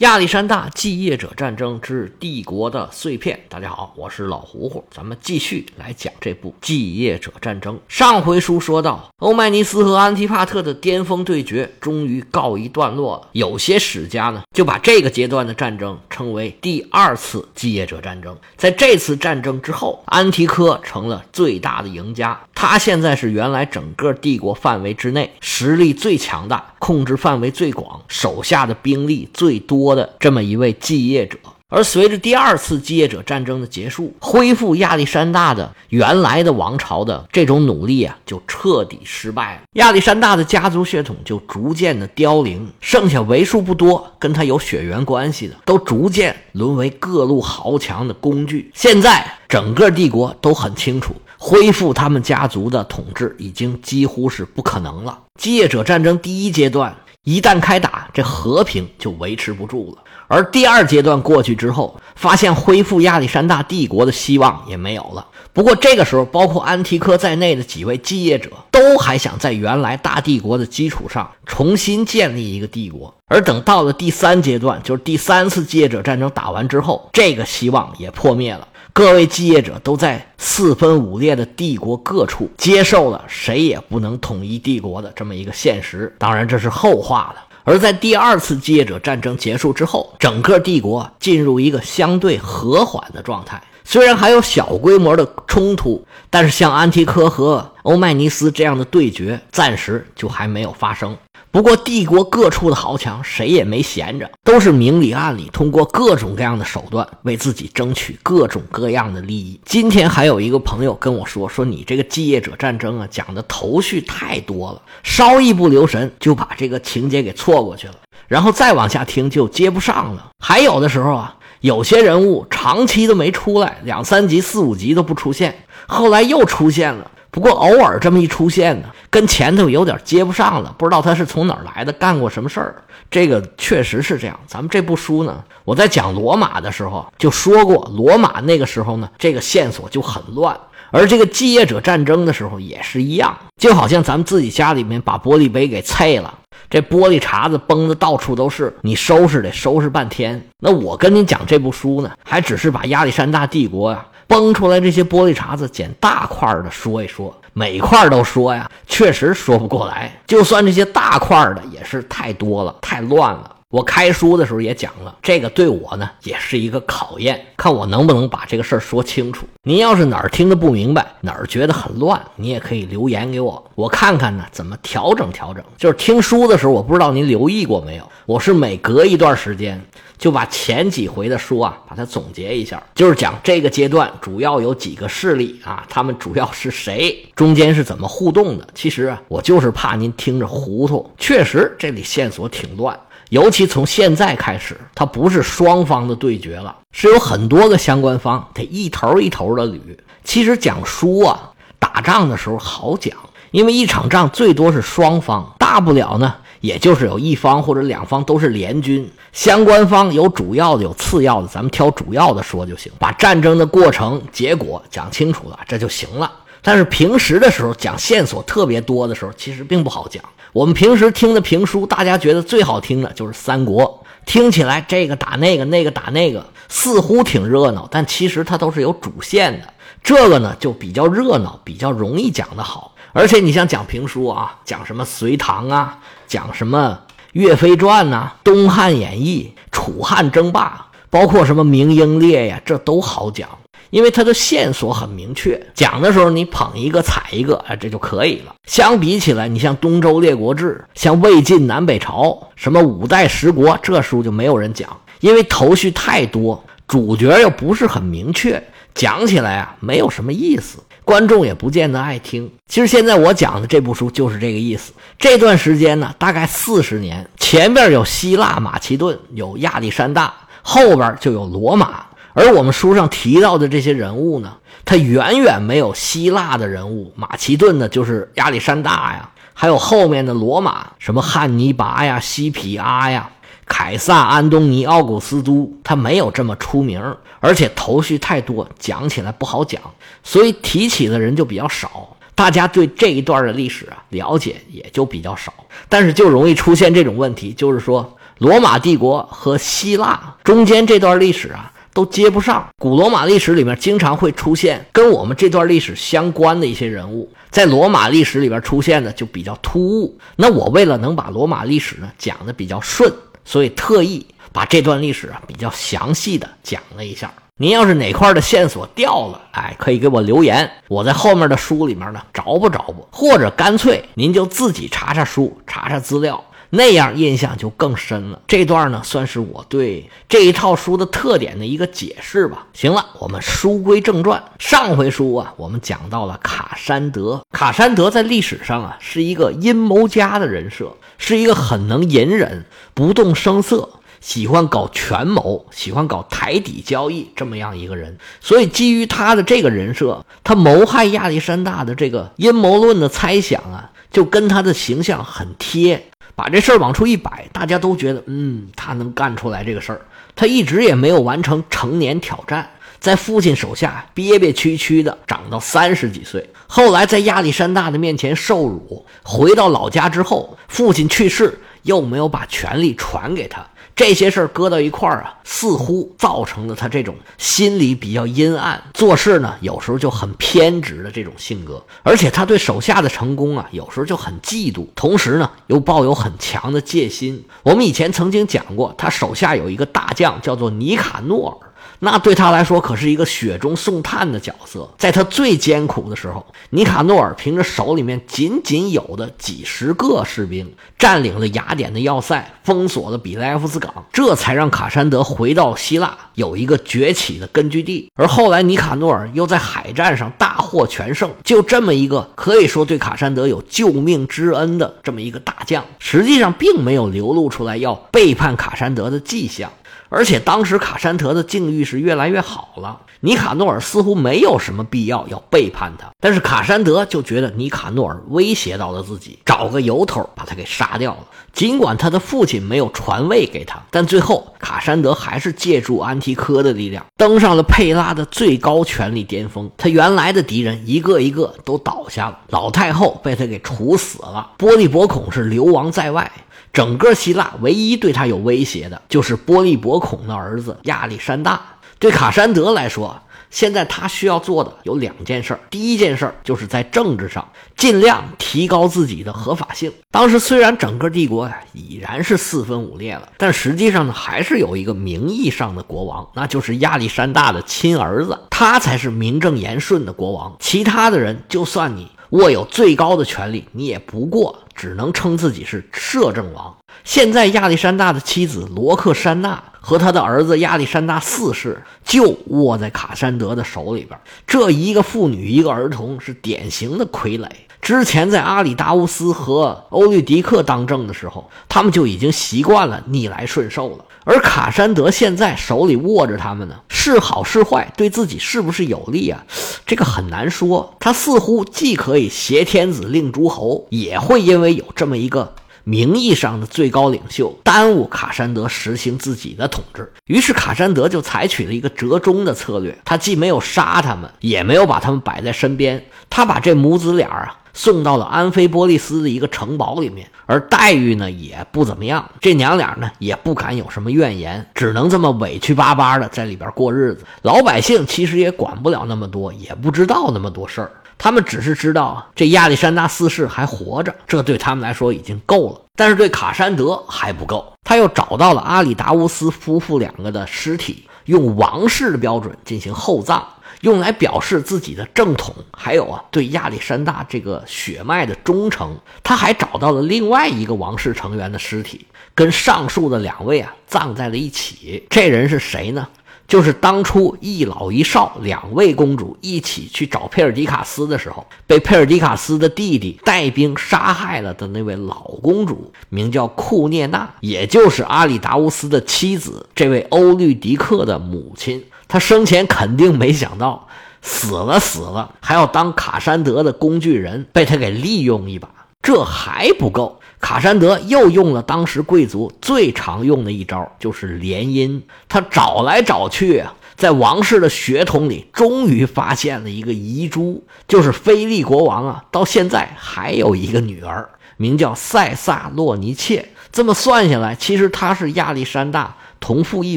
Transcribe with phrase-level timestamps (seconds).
[0.00, 3.38] 亚历山大继业者战争之帝国的碎片。
[3.50, 7.78] 大家好，我是老胡胡，咱们继续来讲这部继业者战争。
[7.86, 13.28] 上回书说到，欧迈尼斯和安提帕特的巅峰对决终于告一段落了。
[13.32, 18.34] 有些史家呢，就把这个阶段的战争称为第二次继业者战争。
[18.56, 29.90] 在这次战争之后，安提柯成了最大的赢家，他现在是原来整个帝国范围之内实力最强大、控制范围最广、手下的兵力最多。
[29.94, 31.36] 的这么一位继业者，
[31.68, 39.62] 而随着第二次继业者战争的结束，恢复亚历山大的原来的王朝的这种努力啊，就彻底失败了。
[39.72, 48.70] 亚历山大的家族血统就逐渐的凋零，剩下为数不多跟他有血缘关系的，都逐渐沦为各路豪强的工具。
[48.74, 55.18] 现在整个帝国都很清楚，恢复他们家族的统治已经几乎是不可能了。
[55.40, 56.94] 继业者战争第一阶段。
[57.24, 60.02] 一旦开打，这和平就维持不住了。
[60.26, 65.26] 而第二阶段过去之后，发现恢复亚历山大帝国的希望也没有了。
[65.52, 73.14] 不过这个时候，包括安提柯在内的几位继业者都还想在原来大帝国的基础上重新建立一个帝国。
[73.26, 78.66] 而等到了第三阶段，就是第三次继业者战争打完之后，这个希望也破灭了。
[78.92, 86.14] 各位继业者都在四分五裂的帝国各处接受了谁也不能统一帝国的这么一个现实。
[86.18, 87.44] 当然，这是后话了。
[87.64, 93.62] 而在第二次继业者战争结束之后，整个帝国进入一个相对和缓的状态。
[93.84, 101.16] 虽然还有小规模的冲突，但是像安提柯和欧迈尼斯这样的对决，暂时就还没有发生。
[101.52, 109.60] 不过，帝国各处的豪强谁也没闲着，都是明里暗里通过各种各样的手段为自己争取各种各样的利益。
[109.64, 117.94] 今天还有一个朋友跟我说：“说你这个继业者战争啊，讲的头绪太多了，稍一不留神就把这个情节给错过去了，
[118.28, 120.30] 然后再往下听就接不上了。
[120.38, 132.82] 还有的时候啊，有些人物长期都没出来，两三集、四五集都不出现，后来又出现了。”不过偶尔这么一出现呢，跟前头有点接不上了，不知道他是从哪儿来的，干过什么事儿。
[133.10, 134.38] 这个确实是这样。
[134.46, 140.58] 咱们这部书呢，我在讲罗马的时候就说过，罗马那个时候呢，这个线索就很乱。
[140.92, 146.34] 而这个继业者战争的时候也是一样，就好像咱们自己家里面把玻璃杯给碎了，
[146.68, 150.44] 这玻璃碴子崩的到处都是，你收拾得收拾半天。
[150.58, 154.04] 那我跟你讲这部书呢，还只是把亚历山大帝国呀。
[154.30, 160.20] 崩出来这些玻璃碴子，捡大块的说一说，每块都说呀，确实说不过来。
[160.24, 163.56] 就算这些大块的，也是太多了，太乱了。
[163.70, 169.46] 我开书的时候也讲了，这个对我呢也是一个考验，看我能不能把这个事儿说清楚。
[169.62, 175.62] 您要是哪儿听得不明白，哪儿觉得很乱，你也可以留言给我， 我看看呢怎么调整调整。
[175.76, 179.80] 就是听书的时候，我不知道您留意过没有，我是每隔一段时间。
[180.18, 188.68] 就把前几回的书啊，把它总结一下，就是讲这个阶段主要有几个势力啊，他们主要是谁，中间是怎么互动的。
[188.74, 199.80] 其实啊，我就是怕您听着糊涂，确实这里线索挺乱，尤其从现在开始，它不是双方的对决了，是有很多个相关方得一头一头的捋。
[200.24, 203.16] 其实讲书啊，打仗的时候好讲，
[203.52, 206.34] 因为一场仗最多是双方，大不了呢。
[206.60, 216.30] 也就是有一方或者两方都是联军，相关方有主要的有次要的，咱们挑主要的说就行，把战争的过程结果讲清楚了，这就行了。
[216.60, 220.22] 但是平时的时候讲线索特别多的时候，其实并不好讲。
[220.52, 229.68] 我们平时听的评书，大家觉得最好听的就是三国，听起来这个打那个，那个打那个，似乎挺热闹，但其实它都是有主线的。
[230.02, 232.94] 这个呢就比较热闹，比较容易讲得好。
[233.12, 236.98] 而且你像讲评书啊，讲什么隋唐啊，讲什么
[237.32, 243.48] 岳飞传呐，东汉演义、楚汉争霸，包括什么明英烈呀，这都好讲，
[243.90, 245.60] 因为它的线索很明确。
[245.74, 248.54] 讲的时候你捧一个踩一个，哎，这就可以了。
[248.66, 258.62] 相比起来，你像《东周列国志》、像魏晋南北朝、什么五代十国，这书就没有人讲，因为头绪太多，主角又不是很明确，
[258.94, 260.78] 讲起来啊没有什么意思。
[261.02, 262.48] 观众也不见得爱听。
[262.68, 264.92] 其实现在我讲的这部书就是这个意思。
[265.18, 270.32] 这段时间呢，大概四十年，前边有希腊马其顿，有亚历山大，
[270.62, 272.04] 后边就有罗马。
[272.32, 283.30] 而我们书上提到的这些人物呢，他远远没有希腊的人物，马其顿的就是亚历山大呀，还有后面的罗马，什么汉尼拔呀、西皮阿呀。
[283.66, 287.00] 凯撒、安东尼、奥古斯都，他没有这么出名，
[287.38, 289.80] 而且头绪太多，讲起来不好讲，
[290.24, 295.54] 所以提起的人就比较少，大家对这一段的历史啊了解也就比较少。
[295.88, 301.72] 但是就容易出现这种问题，就是说罗马帝国和希腊中间这段历史啊。
[302.00, 302.66] 都接不上。
[302.78, 310.18] 古罗马历史里面经常会出现跟我们这段历史相关的一些人物，在罗马历史里边出现的就比较突兀。
[310.36, 313.12] 那我为了能把罗马历史呢讲的比较顺，
[313.44, 317.30] 所以特意把这段历史啊比较详细的讲了一下。
[317.58, 326.42] 您要是哪块的线索掉了，哎，可以给我留言，我在后面的书里面呢找不找不，或者干脆您就自己查查书，查查资料。
[326.70, 328.40] 那样印象就更深了。
[328.46, 332.66] 这段呢，算是我对这一套书的特点的一个解释吧。
[332.72, 334.42] 行了，我们书归正传。
[334.58, 337.42] 上回书啊，我们讲到了卡山德。
[337.52, 342.64] 卡山德在历史上啊，是一个阴谋家的人设，是一个很能隐忍、
[342.94, 343.88] 不动声色、
[344.20, 348.16] 喜欢搞权谋、喜欢搞台底交易这么样一个人。
[348.40, 356.06] 所以，基于他的这个人设，他谋害亚历山大的这个阴谋论的猜想啊，就跟他的形象很贴。
[356.36, 360.00] 把这事儿往出一摆，大家都觉得，嗯，他能干出来这个事儿。
[360.34, 366.48] 他一直也没有完成成年挑战，在父亲手下憋憋屈屈的长到三十几岁。
[366.66, 373.66] 后来在亚历山大的面前受辱，回到老家之后，父亲去世，又没有把权力传给他。
[374.00, 381.84] 这些事儿搁到一块儿啊，似乎造成了他这种心理比较阴暗，做事呢有时候就很偏执的这种性格。
[382.02, 387.44] 而且他对手下的成功啊，有时候就很嫉妒，同时呢又抱有很强的戒心。
[387.62, 391.69] 我们以前曾经讲过，他手下有一个大将叫做尼卡诺尔。
[392.02, 408.10] 那对他来说可是一个雪中送炭的角色，在他最艰苦的时候，尼卡诺尔凭着手里面仅仅有的几十个士兵，占领了雅典的要塞，封锁了比莱夫斯港，这才让卡山德回到希腊有一个崛起的根据地。
[408.14, 419.70] 而后来尼卡诺尔又在海战上大获全胜，就这么一个可以说对卡山德有救命之恩的这么一个大将，实际上并没有流露出来要背叛卡山德的迹象。
[420.10, 431.20] 而且当时卡山德的境遇是越来越好了，尼卡诺尔似乎没有什么必要要背叛他，但是卡山德就觉得尼卡诺尔威胁到了自己，找个由头把他给杀掉了。
[431.52, 439.70] 尽管他的父亲没有传位给他，但最后卡山德还是借助安提柯的力量登上了佩拉的最高权力巅峰。
[439.76, 446.30] 他原来的敌人一个一个都倒下了，老太后被他给处死了，波利伯孔是流亡在外。
[446.72, 451.60] 整个希腊唯一对他有威胁的，就是波利伯孔的儿子亚历山大。
[451.98, 453.20] 对卡山德来说，
[453.50, 455.58] 现在他需要做的有两件事。
[455.68, 459.92] 第一件事就是在政治上尽量提高自己的合法性。
[460.10, 470.56] 当时虽然整个帝国呀已然是四分五裂了，但实际上呢，还是有一个名义上的国王，那就是亚历山大的亲儿子，他才是名正言顺的国王。
[470.58, 472.10] 其他的人，就算你。
[472.30, 476.76] 握有最高的权力，你也不过只能称自己是摄政王。
[477.02, 484.18] 现在亚历山大的妻子罗克珊娜和他的儿子亚历山大四世就握在卡山德的手里边。
[484.46, 487.48] 这一个妇女，一个儿童，是典型的傀儡。
[487.80, 494.04] 之前在阿里达乌斯和欧律狄克当政的时候，他们就已经习惯了逆来顺受了。
[494.24, 499.44] 而卡山德现在手里握着他们呢，是好是坏，对自己是不是有利啊？
[499.86, 500.94] 这个很难说。
[501.00, 510.12] 他似乎既可以挟天子令诸侯，也会因为有这么一个名义上的最高领袖，耽误卡山德实行自己的统治。
[510.26, 517.56] 于是卡山德就采取了一个折中的策略，他既没有杀他们，也没有把他们摆在身边，他把这母子俩啊。
[517.72, 522.28] 送到了安菲波利斯的一个城堡里面，而待遇呢也不怎么样。
[522.40, 527.24] 这娘俩呢也不敢有什么怨言，只能这么委屈巴巴的在里边过日子。
[527.42, 530.90] 老百姓其实也管不了那么多，也不知道那么多事儿。
[531.16, 535.80] 他们只是知道这亚历山大四世还活着，这对他们来说已经够了。
[535.94, 543.46] 但是对卡山德还不够，他又找到了阿里达乌斯夫妇两个的尸体，用王室的标准进行厚葬。
[543.80, 548.96] 用来表示自己的正统，还有啊，对亚历山大这个血脉的忠诚。
[549.22, 555.04] 他还找到了另外一个王室成员的尸体，跟上述的两位啊葬在了一起。
[555.08, 556.08] 这人是谁呢？
[556.46, 571.84] 就是当初一老一少两位公主一起去找佩尔迪卡斯的时候，被佩尔迪卡斯的弟弟带兵杀害了的那位老公主，名叫库涅娜，也就是阿里达乌斯的妻子，这位欧律狄克的母亲。
[572.10, 573.86] 他生前肯定没想到，
[574.20, 578.68] 死了死了，还要当卡山德的工具人，被他给利用一把。
[579.00, 585.00] 这还不够，卡山德又用了当时贵族最常用的一招，就是联姻。
[585.28, 596.48] 他找来找去啊，在王室的血统里，终于发现了一个遗珠，就是菲利国王啊，到现在还有一个女儿，名叫塞萨洛尼切。
[596.72, 599.96] 这么算下来，其实她是亚历山大同父异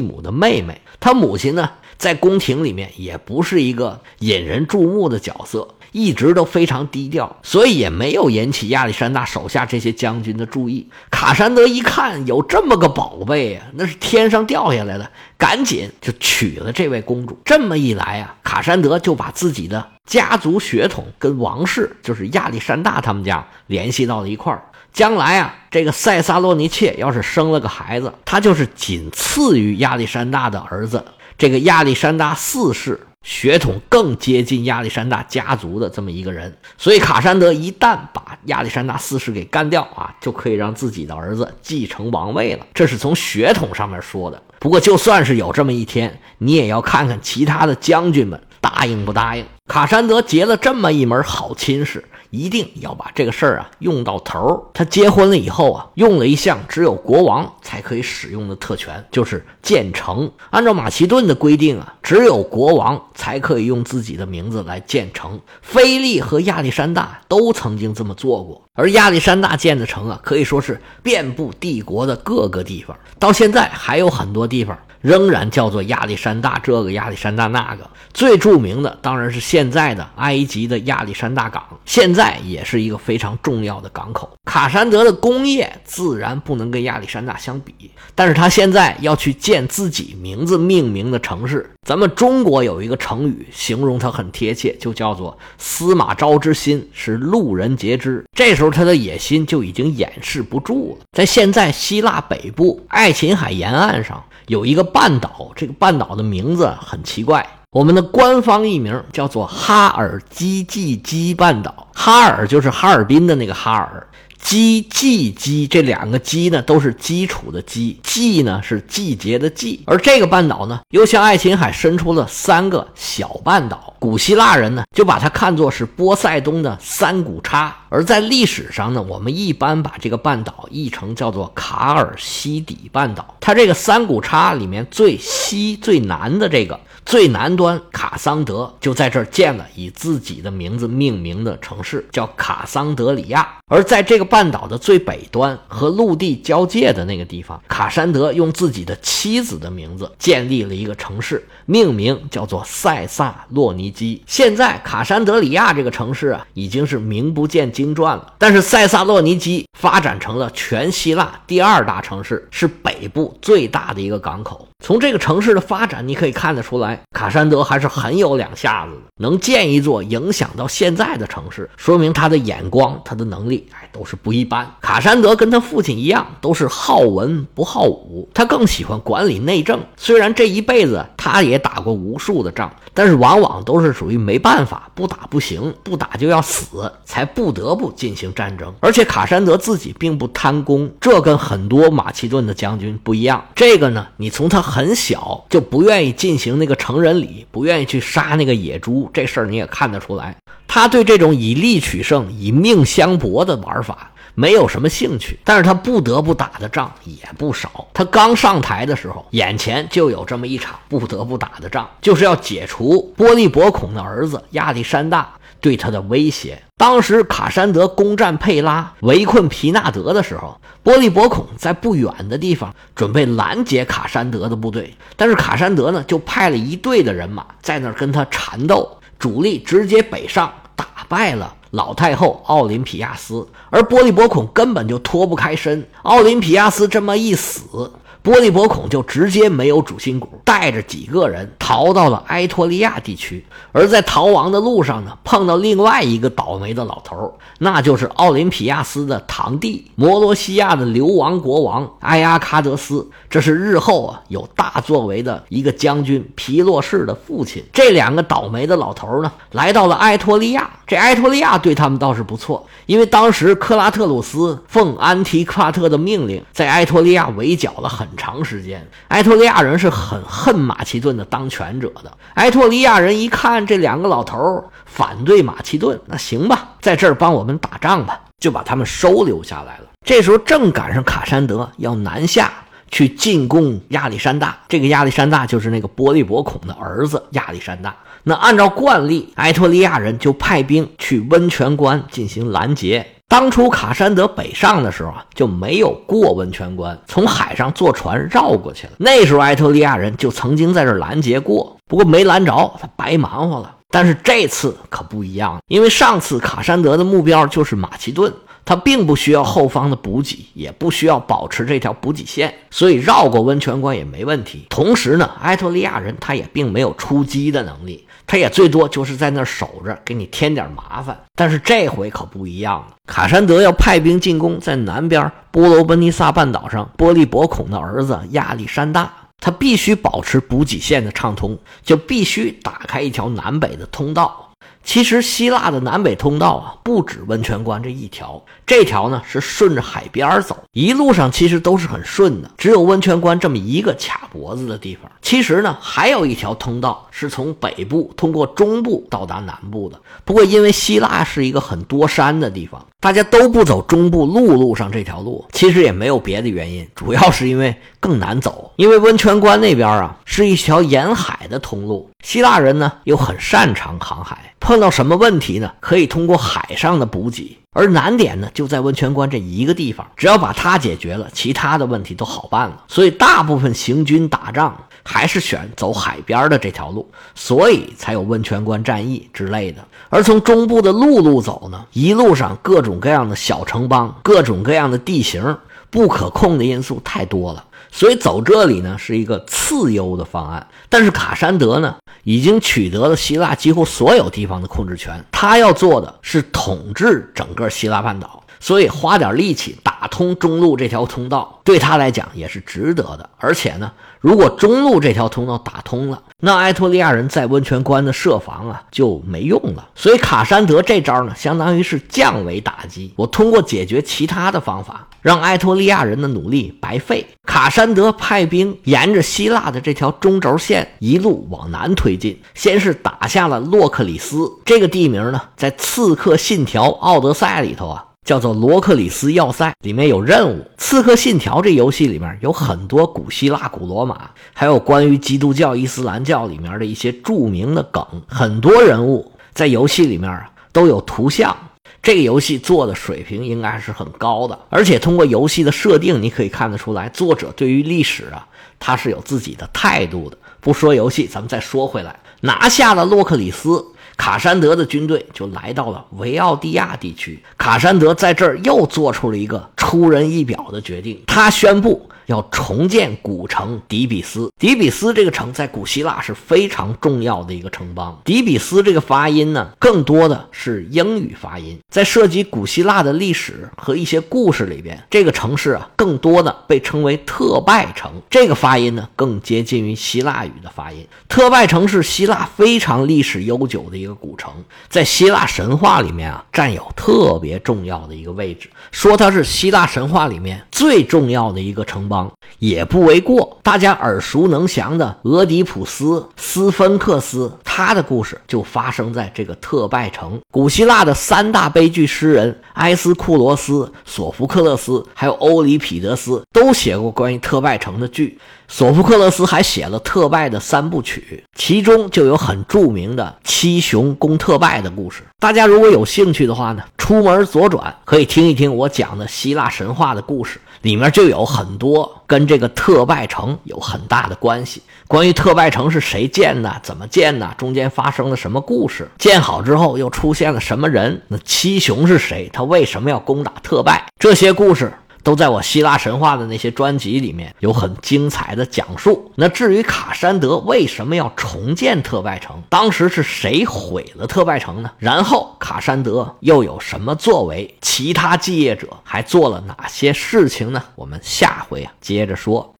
[0.00, 0.80] 母的妹妹。
[0.98, 5.68] 她母亲呢，在宫廷里面也不是一个引人注目的角色。
[5.92, 10.84] 一直都非常低调，所以也没有引起亚历山大手下这些将军的注意。
[11.08, 15.08] 卡山德一看有这么个宝贝啊，那是天上掉下来的，
[15.38, 17.38] 赶紧就娶了这位公主。
[17.44, 24.64] 这么一来啊，卡山德就把自己的家族血统跟王室，就是亚历山大他们家联系到了一块儿。
[24.92, 31.04] 将来啊，这个塞萨洛尼切要是生了个孩子，他就是仅次于亚历山大的儿子，
[31.38, 33.00] 这个亚历山大四世。
[33.24, 42.66] 血统更接近亚历山大家族的这么一个人，所以卡山德一旦把亚历山大四世给干掉啊，就可以让自己的儿子继承王位了。
[42.74, 44.42] 这是从血统上面说的。
[44.58, 49.46] 不过就算是有这么一天，你也要看看其他的将军们答应不答应。
[49.68, 52.04] 卡山德结了这么一门好亲事。
[52.34, 54.62] 一定要把这个事儿啊用到头儿。
[54.74, 60.30] 他结婚了以后啊，用了一项只有国王才可以使用的特权，就是建城。
[60.50, 65.40] 按照马其顿的规定啊，只有国王才可以用自己的名字来建城。
[65.62, 74.76] 菲利和亚历山大都曾经这么做过，而亚历山大建的城啊，可以说是遍布帝国的各个地方，到现在还有很多地方。
[75.00, 84.32] 仍然叫做亚历山大，这个亚历山大那个，最著名的当然是现在的埃及的亚历山大港，现在也是一个非常重要的港口。
[84.46, 91.70] 卡山德的工业自然不能跟亚历山大相比，但是他现在要去建自己名字命名的城市。
[91.84, 98.24] 咱们中国有一个成语形容他很贴切，就叫做“司马昭之心是路人皆知”。
[98.34, 101.06] 这时候他的野心就已经掩饰不住了。
[101.12, 104.22] 在现在希腊北部爱琴海沿岸上。
[104.48, 107.46] 有一个半岛，这个半岛的名字很奇怪。
[107.70, 111.88] 我们的官方译名叫做哈尔基济基半岛。
[111.94, 114.06] 哈尔就是哈尔滨的那个哈尔，
[114.44, 119.80] 基季基这两个基呢都是基础的基，季呢是季节的季。
[119.86, 123.94] 而这个半岛呢，又向爱琴海伸出了三个小半岛。
[123.98, 127.74] 古希腊人呢就把它看作是波塞冬的三股叉。
[127.88, 133.34] 而在历史上呢，我们一般把这个半岛译成叫做卡尔西底半岛。
[133.40, 143.48] 它这个三股叉里面最西最南的这个最南端卡桑德就在这儿建了以自己的名字命名的城市，叫卡桑德里亚。
[143.66, 154.20] 而在这个半岛的最北端和陆地交界的那个地方，卡山德用自己的妻子的名字建立了一个城市，命名叫做塞萨洛尼基。
[154.26, 157.84] 现在卡山德里亚这个城市啊，已经是名不见经。
[157.84, 164.66] 经传了，但是塞萨洛尼基发展成了全希腊第二大城市，是北部最大的一个港口。
[164.84, 174.68] 从这个城市的发展，你可以看得出来，卡山德还是很有两下子的，能建一座影响到现在的城市，说明他的眼光、他的能力，都是不一般。
[174.80, 179.80] 卡山德跟他父亲一样，都是好文不好武，他更喜欢管理内政。
[179.96, 188.74] 虽然这一辈子他也打过无数的仗，但是往往都是属于没办法，不打不行，不打就要死，才不得不进行战争。
[188.80, 193.42] 而且卡山德自己并不贪功，这跟很多马其顿的将军不一样。
[193.54, 194.64] 这个呢，你从他。
[194.64, 200.34] 很小就不愿意进行那个成人礼，不愿意去杀那个野猪，这事儿你也看得出来。
[200.66, 207.86] 他对这种以力取胜、以命相搏的玩法没有什么兴趣，但是他不得不打的仗也不少。
[207.94, 215.28] 他刚上台的时候，眼前就有这么一场不得不打的仗，就是要解除波利伯孔的儿子亚历山大。
[215.60, 216.62] 对他的威胁。
[216.76, 235.86] 当时卡山德攻占佩拉，围困皮纳德的时候，波利伯孔在不远的地方准备拦截卡山德的部队，但是卡山德呢，就派了一队的人马在那儿跟他缠斗，主力直接北上，打败了老太后奥林匹亚斯，而波利伯孔根本就脱不开身。
[236.02, 237.90] 奥林匹亚斯这么一死。
[238.24, 243.44] 波利伯孔就直接没有主心骨，带着几个人逃到了埃托利亚地区。
[243.70, 253.06] 而在逃亡的路上呢，碰到另外一个倒霉的老头，那就是奥林匹亚斯的堂弟，摩罗西亚的流亡国王埃阿喀德斯。
[253.28, 257.62] 这是日后啊有大作为的一个将军皮洛士的父亲。
[257.74, 260.70] 这两个倒霉的老头呢，来到了埃托利亚。
[260.86, 268.08] 这埃托利亚对他们倒是不错，因为当时克拉特鲁斯奉安提克帕特的命令，在埃托利亚围剿了很。
[268.16, 272.12] 长时间，埃托利亚人是很恨马其顿的当权者的。
[272.34, 279.84] 埃托利亚人一看这两个老头反对马其顿，那行吧，在这儿帮我们打仗吧，就把他们收留下来了。
[280.04, 282.52] 这时候正赶上卡山德要南下
[282.90, 287.94] 去进攻亚历山大，这个亚历山大就是那个波利伯孔的儿子亚历山大。
[288.22, 293.06] 那按照惯例，埃托利亚人就派兵去温泉关进行拦截。
[293.28, 298.92] 当初卡山德北上的时候啊，就没有过温泉关，从海上坐船绕过去了。
[298.98, 303.74] 那时候埃托利亚人就曾经在这拦截过，不过没拦着，他白忙活了。
[303.90, 308.32] 但是这次可不一样，因为上次卡山德的目标就是马其顿。
[308.66, 314.64] 他并不需要后方的补给，也不需要保持这条补给线，所以绕过温泉关也没问题。
[314.70, 321.18] 同时呢，埃托利亚人他也并没有出击的能力，他也最多就是在那儿守着，给你添点麻烦。
[321.34, 334.43] 但是这回可不一样了，卡山德要派兵进攻在南边波罗奔尼撒半岛上波利伯孔的儿子亚历山大，他必须保持补给线的畅通，就必须打开一条南北的通道。
[334.84, 345.10] 其实希腊的南北通道啊，不止温泉关这一条，这条呢是顺着海边走，一路上其实都是很顺的，只有温泉关这么一个卡脖子的地方。
[345.22, 352.84] 其实呢，还有一条通道是从北部通过中部到达南部的，不过因为希腊是一个很多山的地方。
[353.00, 358.70] 大家都不走中部陆路上这条路，其实也没有别的原因，主要是因为更难走。
[358.76, 367.56] 因为温泉关那边啊是一条沿海的通路，希腊人呢又很擅长航海，碰到什么问题呢，可以通过海上的补给。
[367.72, 372.84] 而难点呢就在温泉关这一个地方，只要把它解决了，其他的问题都好办了。
[372.88, 379.82] 所以大部分行军打仗还是选走海边的这条路，所以才有温泉关战役之类的。
[380.10, 385.56] 而从中部的陆路走呢，一路上各种各样的小城邦，各种各样的地形，
[385.90, 387.64] 不可控的因素太多了，
[387.96, 390.66] 所以走这里呢是一个次优的方案。
[390.88, 403.30] 但是卡山德呢已经取得了希腊几乎所有地方的控制权，他要做的是统治整个希腊半岛，所以花点力气打通中路这条通道，对他来讲也是值得的。
[403.38, 403.92] 而且呢。
[404.20, 409.88] 如果中路这条通道打通了，那埃托利亚人在温泉关的设防啊就没用了。
[409.94, 413.10] 所以卡山德这招呢，相当于是降维打击。
[413.16, 417.26] 我通过解决其他的方法，让埃托利亚人的努力白费。
[417.46, 428.04] 卡山德派兵沿着希腊的这条中轴线一路往南推进，先是打下了洛克里斯这个地名呢，在《刺客信条：奥德赛》里头啊。
[428.24, 430.66] 叫做罗克里斯要塞，里面有任务。
[430.78, 438.04] 刺客信条这游戏里面有很多古希腊、古罗马，还有关于基督教、伊斯兰教里面的一些著名的梗。
[438.26, 441.54] 很多人物在游戏里面啊都有图像。
[442.02, 448.46] 这个游戏做的水平应该是很高的，而且通过游戏的设定，你可以看得出来，作者对于历史啊
[448.78, 450.36] 他是有自己的态度的。
[450.60, 453.84] 不说游戏，咱们再说回来，拿下了洛克里斯。
[454.16, 457.42] 卡山德的军队就来到了维奥蒂亚地区。
[457.58, 462.08] 卡山德在这儿又做出了一个出人意表的决定，他宣布。
[462.26, 464.50] 要重建古城底比斯。
[464.58, 468.20] 底比斯这个城在古希腊是非常重要的一个城邦。
[468.24, 471.78] 底比斯这个发音呢，更多的是英语发音。
[471.90, 478.10] 在涉及古希腊的历史和一些故事里边，这个城市啊，更多的被称为特拜城。
[478.30, 481.06] 这个发音呢，更接近于希腊语的发音。
[481.28, 484.52] 特拜城是希腊非常历史悠久的一个古城，
[484.88, 488.68] 在希腊神话里面啊，占有特别重要的一个位置。
[488.90, 492.30] 说它是希腊神话里面最重要的一个城邦邦。
[492.60, 493.58] 也不为过。
[493.62, 500.40] 大家耳熟能详的俄狄浦斯、斯芬克斯，他的故事就发生在这个特拜城。
[500.52, 508.38] 古希腊的三大悲剧诗人埃斯库罗斯、索福克勒斯，还有欧里庇得斯，都写过关于特拜城的剧。
[508.68, 515.22] 索福克勒斯还写了特拜的三部曲，其中就有很著名的七雄攻特拜的故事。
[515.38, 520.60] 大家如果有兴趣的话呢，出门左转可以听一听我讲的希腊神话的故事。
[520.84, 524.82] 里面就有很多跟这个特拜城有很大的关系。
[525.08, 534.92] 关于特拜城是谁建的，怎么建的，中间发生了什么故事，建好之后又出现了什么人，那七雄是谁，他为什么要攻打特拜，这些故事。
[535.24, 539.32] 都在我希腊神话的那些专辑里面有很精彩的讲述。
[539.34, 544.90] 那至于卡山德为什么要重建特拜城，当时是谁毁了特拜城呢？
[544.98, 547.74] 然后卡山德又有什么作为？
[547.80, 550.82] 其他继业者还做了哪些事情呢？
[550.94, 552.70] 我们下回啊接着说。